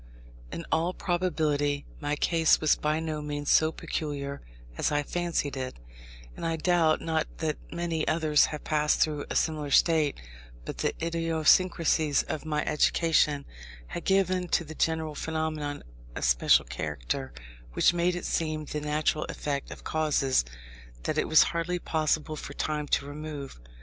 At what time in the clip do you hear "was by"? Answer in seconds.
2.59-2.99